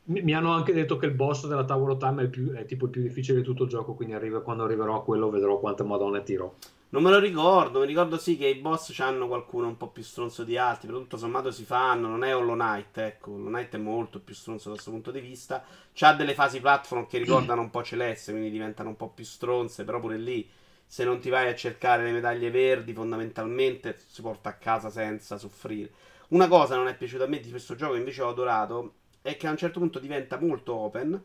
[0.04, 2.86] mi hanno anche detto che il boss della Tower of Time è, più, è, tipo
[2.86, 5.84] il più difficile di tutto il gioco, quindi arriva, quando arriverò a quello vedrò quante
[5.84, 6.56] madonne tiro.
[6.88, 10.02] Non me lo ricordo, mi ricordo sì che i boss hanno qualcuno un po' più
[10.02, 13.74] stronzo di altri, però tutto sommato si fanno, non è Hollow Knight, ecco, Hollow Knight
[13.74, 17.62] è molto più stronzo da questo punto di vista, c'ha delle fasi platform che ricordano
[17.62, 20.46] un po' Celeste, quindi diventano un po' più stronze, però pure lì
[20.84, 25.38] se non ti vai a cercare le medaglie verdi fondamentalmente si porta a casa senza
[25.38, 25.90] soffrire.
[26.28, 29.46] Una cosa non è piaciuta a me di questo gioco, invece ho adorato, è che
[29.46, 31.22] a un certo punto diventa molto open.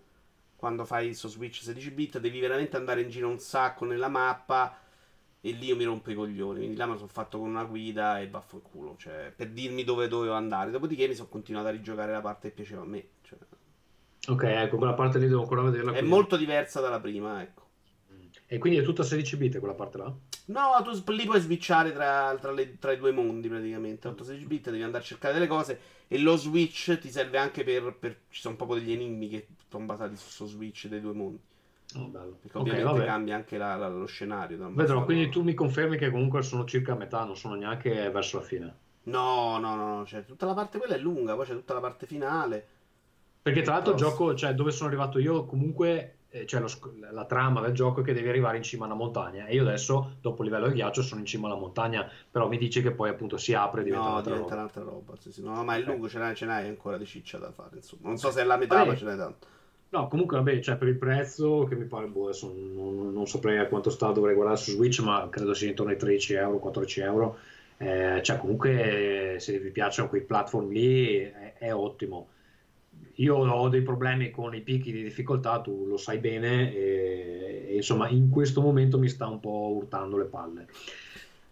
[0.55, 4.79] Quando fai su Switch 16 bit, devi veramente andare in giro un sacco nella mappa.
[5.41, 6.59] E lì io mi rompo i coglioni.
[6.59, 8.95] Quindi là me lo sono fatto con una guida e vaffanculo.
[8.97, 10.71] Cioè, per dirmi dove dovevo andare.
[10.71, 13.07] Dopodiché mi sono continuato a rigiocare la parte che piaceva a me.
[13.21, 13.37] Cioè...
[14.29, 15.93] Ok, ecco, quella parte lì devo ancora vederla.
[15.93, 17.65] È molto diversa dalla prima, ecco.
[18.45, 20.13] E quindi è tutta 16 bit quella parte là?
[20.47, 24.07] No, tu lì puoi switchare tra, tra, le, tra i due mondi praticamente.
[24.07, 25.79] 8-16 bit devi andare a cercare delle cose.
[26.07, 27.95] E lo switch ti serve anche per.
[27.97, 31.41] per ci sono proprio degli enigmi che sono basati su questo switch dei due mondi.
[31.95, 32.37] Oh, bello.
[32.41, 34.71] Perché ovviamente okay, cambia anche la, la, lo scenario.
[34.71, 38.37] Vedrò, quindi tu mi confermi che comunque sono circa a metà, non sono neanche verso
[38.37, 38.75] la fine.
[39.03, 42.05] No, no, no, cioè, tutta la parte quella è lunga, poi c'è tutta la parte
[42.05, 42.67] finale.
[43.41, 46.67] Perché tra l'altro il gioco, cioè dove sono arrivato io, comunque cioè lo,
[47.11, 49.45] la trama del gioco è che devi arrivare in cima a una montagna.
[49.45, 52.57] E io adesso dopo il livello del ghiaccio sono in cima alla montagna però mi
[52.57, 55.31] dici che poi appunto si apre e diventa no, un'altra diventa roba, un'altra roba sì,
[55.31, 55.43] sì.
[55.43, 58.07] no ma è lungo ce n'hai, ce n'hai ancora di ciccia da fare insomma.
[58.09, 59.47] Non so se è la metà ma ce n'hai tanto.
[59.89, 63.57] No comunque vabbè cioè per il prezzo che mi pare boh adesso non, non saprei
[63.57, 66.99] a quanto sta dovrei guardare su Switch ma credo sia intorno ai 13 euro 14
[67.01, 67.37] euro.
[67.79, 72.29] Eh, cioè comunque se vi piacciono quei platform lì è, è ottimo
[73.17, 77.75] io ho dei problemi con i picchi di difficoltà, tu lo sai bene, e, e,
[77.75, 80.67] insomma in questo momento mi sta un po' urtando le palle.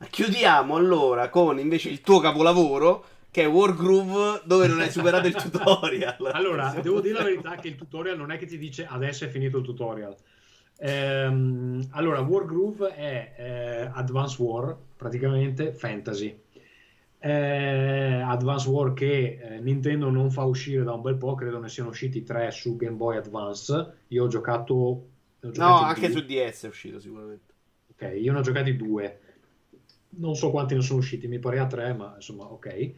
[0.09, 5.35] Chiudiamo allora con invece il tuo capolavoro che è Wargroove dove non hai superato il
[5.35, 6.15] tutorial.
[6.33, 9.29] Allora, devo dire la verità che il tutorial non è che ti dice adesso è
[9.29, 10.15] finito il tutorial.
[10.77, 16.43] Ehm, allora, Wargroove è eh, Advance War, praticamente fantasy
[17.25, 21.69] eh, Advance War che eh, Nintendo non fa uscire da un bel po', credo ne
[21.69, 23.93] siano usciti tre su Game Boy Advance.
[24.09, 24.73] Io ho giocato.
[24.75, 26.19] Ho no, anche due.
[26.19, 27.53] su DS è uscito sicuramente.
[27.89, 29.19] Ok, io ne ho giocati due.
[30.17, 32.91] Non so quanti ne sono usciti, mi pare a tre, ma insomma, ok.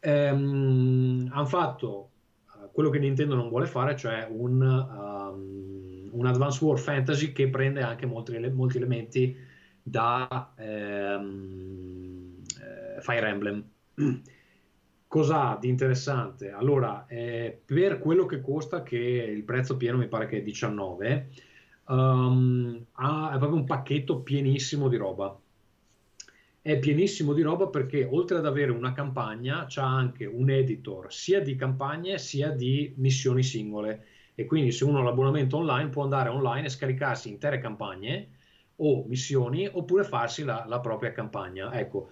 [0.00, 2.10] Ehm, hanno fatto
[2.54, 7.48] uh, quello che Nintendo non vuole fare, cioè un, um, un Advance War Fantasy che
[7.48, 9.34] prende anche molti, molti elementi
[9.82, 10.52] da.
[10.58, 12.10] Um,
[13.00, 13.64] Fire Emblem.
[15.06, 16.50] Cos'ha di interessante?
[16.50, 21.30] Allora, eh, per quello che costa, che il prezzo pieno mi pare che è 19,
[21.88, 25.36] um, ha, è proprio un pacchetto pienissimo di roba.
[26.62, 31.40] È pienissimo di roba perché oltre ad avere una campagna, c'ha anche un editor sia
[31.40, 34.04] di campagne sia di missioni singole.
[34.34, 38.28] E quindi se uno ha l'abbonamento online può andare online e scaricarsi intere campagne
[38.76, 41.72] o missioni oppure farsi la, la propria campagna.
[41.78, 42.10] Ecco,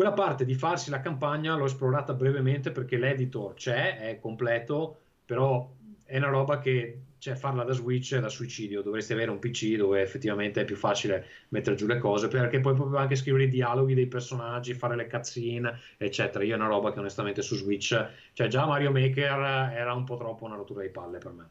[0.00, 5.70] quella parte di farsi la campagna l'ho esplorata brevemente perché l'editor c'è, è completo, però
[6.06, 8.80] è una roba che cioè, farla da Switch è da suicidio.
[8.80, 12.72] Dovresti avere un PC dove effettivamente è più facile mettere giù le cose perché poi
[12.72, 16.44] proprio anche scrivere i dialoghi dei personaggi, fare le cutscene, eccetera.
[16.44, 20.16] Io è una roba che onestamente su Switch, cioè già Mario Maker era un po'
[20.16, 21.48] troppo una rottura di palle per me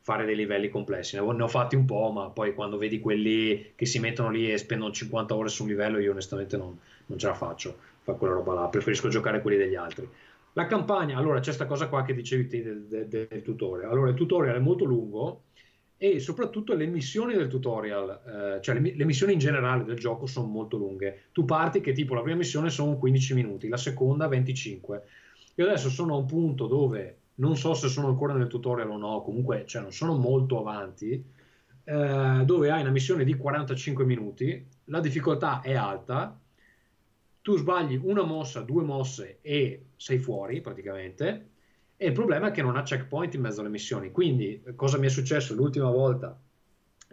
[0.00, 1.16] fare dei livelli complessi.
[1.16, 4.56] Ne ho, fatti un po', ma poi quando vedi quelli che si mettono lì e
[4.56, 6.78] spendono 50 ore su un livello, io onestamente non,
[7.08, 7.76] non ce la faccio
[8.08, 10.08] fare quella roba là, preferisco giocare quelli degli altri.
[10.54, 13.90] La campagna, allora c'è questa cosa qua che dicevi te del, del, del, tutorial.
[13.90, 15.42] Allora il tutorial è molto lungo
[15.96, 20.26] e soprattutto le missioni del tutorial, eh, cioè le, le, missioni in generale del gioco
[20.26, 21.24] sono molto lunghe.
[21.32, 25.02] Tu parti che tipo la prima missione sono 15 minuti, la seconda 25.
[25.56, 28.96] Io adesso sono a un punto dove non so se sono ancora nel tutorial o
[28.96, 31.24] no, comunque cioè, non sono molto avanti,
[31.84, 36.36] eh, dove hai una missione di 45 minuti, la difficoltà è alta,
[37.42, 41.50] tu sbagli una mossa, due mosse e sei fuori praticamente,
[42.00, 44.12] E il problema è che non ha checkpoint in mezzo alle missioni.
[44.12, 46.38] Quindi, cosa mi è successo l'ultima volta?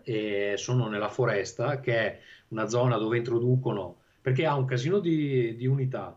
[0.04, 5.56] Eh, sono nella foresta, che è una zona dove introducono, perché ha un casino di,
[5.56, 6.16] di unità.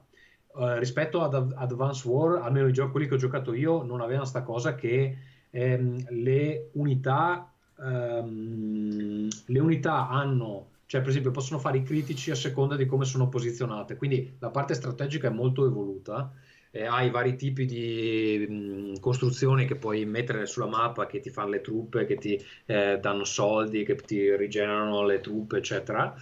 [0.53, 4.27] Uh, rispetto ad Advance War, almeno i giochi quelli che ho giocato io, non avevano
[4.27, 5.17] sta cosa che
[5.51, 12.35] ehm, le unità ehm, le unità hanno cioè per esempio possono fare i critici a
[12.35, 16.33] seconda di come sono posizionate, quindi la parte strategica è molto evoluta,
[16.71, 21.51] eh, hai vari tipi di mh, costruzioni che puoi mettere sulla mappa che ti fanno
[21.51, 26.15] le truppe, che ti eh, danno soldi, che ti rigenerano le truppe, eccetera.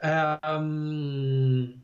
[0.00, 1.82] Um,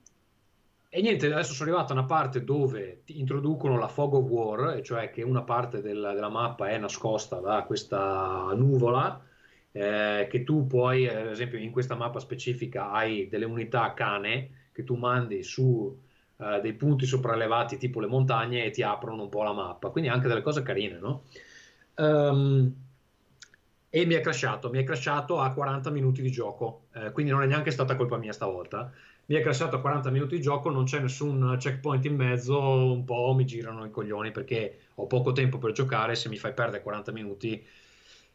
[0.89, 4.81] e niente, adesso sono arrivato a una parte dove ti introducono la fog of war,
[4.83, 9.21] cioè che una parte del, della mappa è nascosta da questa nuvola,
[9.77, 14.85] eh, che tu puoi, ad esempio in questa mappa specifica hai delle unità cane che
[14.85, 16.01] tu mandi su
[16.37, 20.11] eh, dei punti sopraelevati tipo le montagne e ti aprono un po' la mappa, quindi
[20.11, 21.25] anche delle cose carine, no?
[21.97, 22.73] Um,
[23.91, 27.43] e mi è crashato, mi è crashato a 40 minuti di gioco, eh, quindi non
[27.43, 28.93] è neanche stata colpa mia stavolta.
[29.27, 32.59] Mi è crashato a 40 minuti di gioco, non c'è nessun checkpoint in mezzo,
[32.93, 36.53] un po' mi girano i coglioni perché ho poco tempo per giocare, se mi fai
[36.55, 37.65] perdere 40 minuti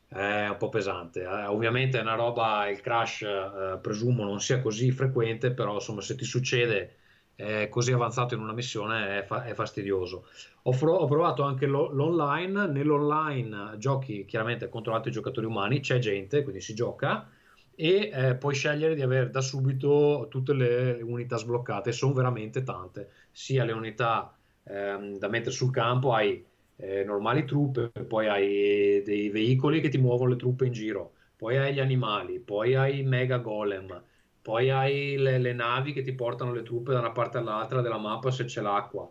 [0.10, 1.22] è un po' pesante.
[1.22, 6.02] Eh, ovviamente è una roba, il crash eh, presumo non sia così frequente, però insomma
[6.02, 6.98] se ti succede
[7.36, 10.28] eh, così avanzato in una missione è, fa- è fastidioso.
[10.64, 16.00] Ho, fro- ho, provato anche lo- l'online, nell'online giochi chiaramente contro altri giocatori umani, c'è
[16.00, 17.30] gente, quindi si gioca
[17.76, 23.10] e eh, puoi scegliere di avere da subito tutte le unità sbloccate, sono veramente tante,
[23.32, 26.46] sia le unità ehm, da mettere sul campo, hai
[26.80, 31.58] eh, normali truppe, poi hai dei veicoli che ti muovono le truppe in giro, poi
[31.58, 34.02] hai gli animali, poi hai i mega golem,
[34.42, 37.98] poi hai le, le, navi che ti portano le truppe da una parte all'altra della
[37.98, 39.10] mappa se c'è l'acqua.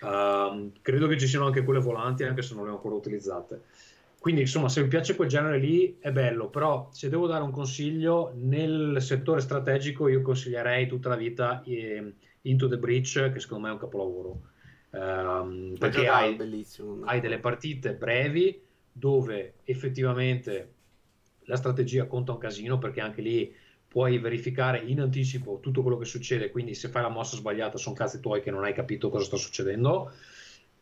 [0.00, 3.62] Uh, credo che ci siano anche quelle volanti, anche se non le ho ancora utilizzate.
[4.18, 7.52] Quindi, insomma, se vi piace quel genere lì è bello, però se devo dare un
[7.52, 13.64] consiglio nel settore strategico, io consiglierei tutta la vita eh, Into the Breach, che secondo
[13.64, 14.40] me è un capolavoro
[14.94, 16.38] ehm, perché hai,
[17.04, 20.72] hai delle partite brevi dove effettivamente
[21.46, 23.54] la strategia conta un casino perché anche lì
[23.86, 27.94] puoi verificare in anticipo tutto quello che succede, quindi se fai la mossa sbagliata sono
[27.94, 30.10] cazzi tuoi che non hai capito cosa sta succedendo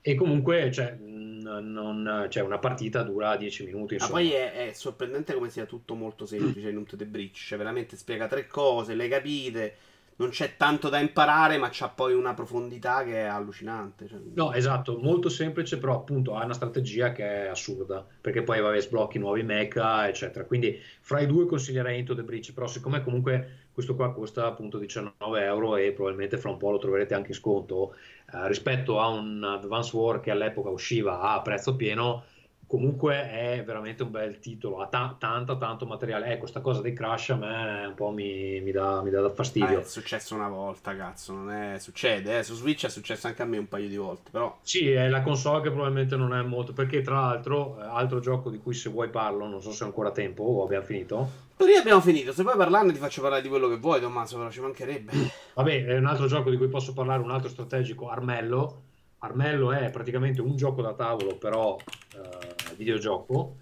[0.00, 3.96] e comunque cioè, non, cioè una partita dura 10 minuti.
[3.98, 7.58] Ma poi è, è, sorprendente come sia tutto molto semplice in un the Breach, cioè
[7.58, 9.76] veramente spiega tre cose, le capite
[10.16, 14.06] non c'è tanto da imparare, ma c'ha poi una profondità che è allucinante.
[14.06, 14.18] Cioè...
[14.34, 18.80] No, esatto, molto semplice, però appunto ha una strategia che è assurda, perché poi vabbè,
[18.80, 20.44] sblocchi nuovi mecha, eccetera.
[20.44, 24.78] Quindi fra i due consiglierei Into the Breach, però siccome comunque questo qua costa appunto
[24.78, 27.94] 19 euro e probabilmente fra un po' lo troverete anche in sconto,
[28.32, 32.24] eh, rispetto a un Advance War che all'epoca usciva a prezzo pieno,
[32.72, 36.28] comunque è veramente un bel titolo, ha ta- tanto tanto materiale.
[36.28, 39.80] Ecco, questa cosa dei crash a me un po' mi, mi, dà, mi dà, fastidio.
[39.80, 41.78] Eh, è successo una volta, cazzo, non è...
[41.78, 42.42] succede, eh.
[42.42, 44.58] su Switch è successo anche a me un paio di volte, però...
[44.62, 48.48] Sì, è la console che probabilmente non è molto, perché tra l'altro, eh, altro gioco
[48.48, 51.28] di cui se vuoi parlo, non so se è ancora tempo o abbiamo finito.
[51.58, 54.50] Noi abbiamo finito, se vuoi parlarne ti faccio parlare di quello che vuoi, Tommaso, però
[54.50, 55.12] ci mancherebbe.
[55.52, 58.84] Vabbè, è un altro gioco di cui posso parlare, un altro strategico, Armello.
[59.18, 61.76] Armello è praticamente un gioco da tavolo, però...
[62.14, 62.51] Eh,
[62.82, 63.56] videogioco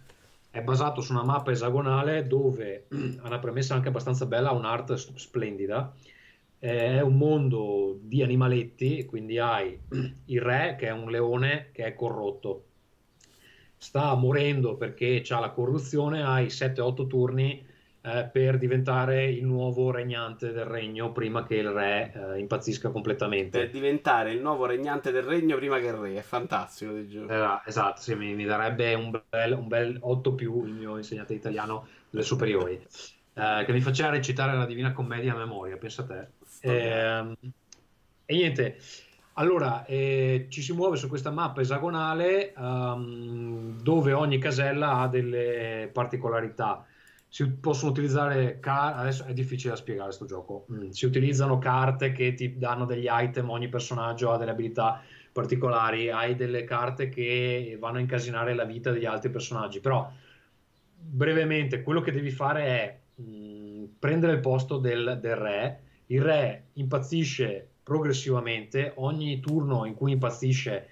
[0.51, 2.87] è basato su una mappa esagonale dove
[3.21, 5.95] ha una premessa anche abbastanza bella, ha un'arte splendida.
[6.59, 9.79] È un mondo di animaletti, quindi hai
[10.27, 12.65] il re che è un leone che è corrotto,
[13.77, 17.65] sta morendo perché ha la corruzione, hai 7-8 turni
[18.03, 23.59] eh, per diventare il nuovo regnante del regno prima che il re eh, impazzisca completamente.
[23.59, 26.97] Per diventare il nuovo regnante del regno prima che il re, è fantastico.
[26.97, 31.35] Eh, esatto, sì, mi, mi, darebbe un bel, un bel 8 più il mio insegnante
[31.35, 32.81] italiano delle superiori,
[33.35, 36.29] eh, che mi faceva recitare la Divina Commedia a memoria, pensa a te.
[36.63, 37.35] Ehm,
[38.25, 38.79] e niente.
[39.35, 45.89] Allora, eh, ci si muove su questa mappa esagonale um, dove ogni casella ha delle
[45.93, 46.85] particolarità
[47.33, 50.66] si possono utilizzare car- adesso è difficile da spiegare questo gioco.
[50.73, 50.88] Mm.
[50.88, 56.35] si utilizzano carte che ti danno degli item ogni personaggio ha delle abilità particolari hai
[56.35, 59.79] delle carte che vanno a incasinare la vita degli altri personaggi.
[59.79, 60.11] Però
[60.99, 65.83] brevemente quello che devi fare è mh, mm, prendere il posto del, del re.
[66.07, 68.93] Il re impazzisce progressivamente.
[68.97, 70.89] Ogni turno in cui impazzisce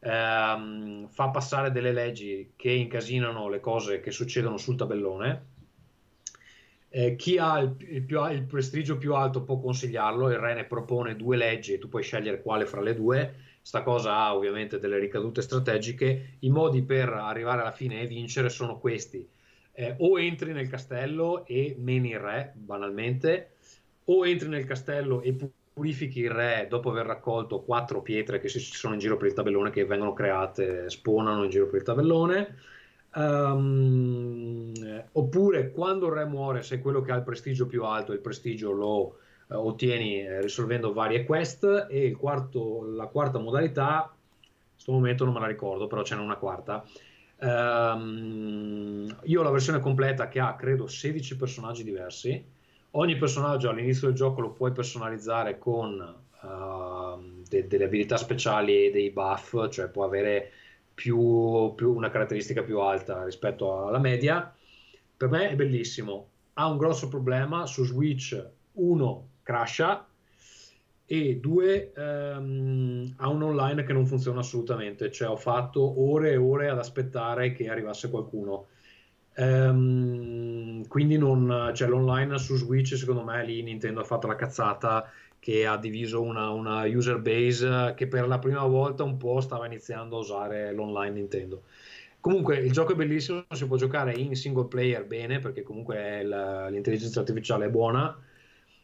[0.00, 5.47] ehm, fa passare delle leggi che incasinano le cose che succedono sul tabellone
[6.90, 10.64] Eh, chi ha il, il, più, il, prestigio più alto può consigliarlo, il re ne
[10.64, 13.34] propone due leggi e tu puoi scegliere quale fra le due.
[13.60, 16.36] Sta cosa ha ovviamente delle ricadute strategiche.
[16.40, 19.28] I modi per arrivare alla fine e vincere sono questi.
[19.72, 23.50] Eh, o entri nel castello e meni il re, banalmente,
[24.04, 25.36] o entri nel castello e
[25.74, 29.34] purifichi il re dopo aver raccolto quattro pietre che ci sono in giro per il
[29.34, 32.56] tabellone, che vengono create, spawnano in giro per il tabellone
[33.14, 34.72] Um,
[35.12, 38.72] oppure quando il re muore, sei quello che ha il prestigio più alto, il prestigio
[38.72, 38.98] lo
[39.46, 41.86] uh, ottieni eh, risolvendo varie quest.
[41.88, 46.36] E quarto, la quarta modalità, in questo momento non me la ricordo, però c'è una
[46.36, 46.84] quarta.
[47.40, 52.44] Um, io ho la versione completa che ha credo 16 personaggi diversi.
[52.92, 58.90] Ogni personaggio all'inizio del gioco lo puoi personalizzare con uh, de- delle abilità speciali e
[58.90, 60.50] dei buff, cioè può avere
[60.98, 64.52] più, più, una caratteristica più alta rispetto alla media.
[65.16, 66.26] Per me è bellissimo.
[66.54, 70.04] Ha un grosso problema su Switch, uno crasha
[71.06, 76.36] e due um, ha un online che non funziona assolutamente, cioè ho fatto ore e
[76.36, 78.66] ore ad aspettare che arrivasse qualcuno.
[79.36, 85.08] Um, quindi non, cioè, l'online su Switch secondo me lì Nintendo ha fatto la cazzata
[85.48, 89.64] che ha diviso una, una, user base che per la prima volta un po' stava
[89.64, 91.62] iniziando a usare l'online Nintendo.
[92.20, 96.68] Comunque il gioco è bellissimo, si può giocare in single player bene perché comunque la,
[96.68, 98.14] l'intelligenza artificiale è buona,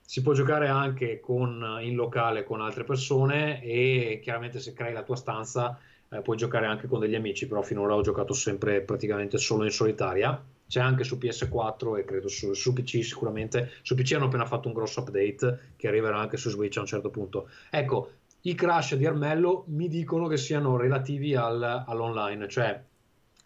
[0.01, 5.03] si può giocare anche con, in locale con altre persone e chiaramente se crei la
[5.03, 9.37] tua stanza eh, puoi giocare anche con degli amici, però finora ho giocato sempre praticamente
[9.37, 13.73] solo in solitaria c'è anche su PS4 e credo su, su, PC sicuramente.
[13.83, 16.87] Su PC hanno appena fatto un grosso update che arriverà anche su Switch a un
[16.87, 17.49] certo punto.
[17.71, 18.11] Ecco,
[18.43, 22.83] i crash di Armello mi dicono che siano relativi al, all'online, cioè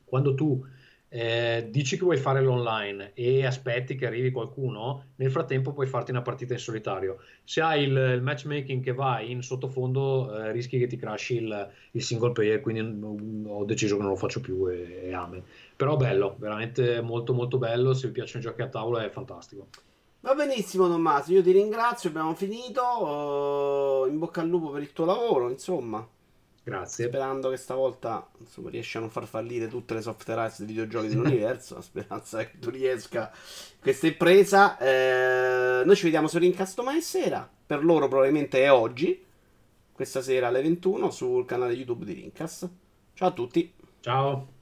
[0.04, 0.64] quando tu
[1.10, 6.10] eh, dici che vuoi fare l'online e aspetti che arrivi qualcuno, nel frattempo puoi farti
[6.10, 7.18] una partita in solitario.
[7.44, 11.70] Se hai il, il matchmaking che va in sottofondo, eh, rischi che ti crashi il,
[11.92, 15.42] il, single player, quindi ho deciso che non lo faccio più e, e amen.
[15.76, 19.68] Però bello, veramente molto molto bello, se vi piacciono i giochi a tavola è fantastico.
[20.20, 24.92] Va benissimo Tommaso, io ti ringrazio, abbiamo finito, uh, in bocca al lupo per il
[24.92, 26.06] tuo lavoro, insomma.
[26.68, 27.06] Grazie.
[27.06, 31.08] Sperando che stavolta insomma, riesci a non far fallire tutte le software house dei videogiochi
[31.08, 31.76] dell'universo.
[31.76, 33.32] La speranza è che tu riesca
[33.80, 34.76] questa impresa.
[34.76, 37.48] Eh, noi ci vediamo su Rincast domani sera.
[37.66, 39.24] Per loro probabilmente è oggi.
[39.90, 42.68] Questa sera alle 21 sul canale YouTube di Rincast.
[43.14, 43.72] Ciao a tutti.
[44.00, 44.57] Ciao.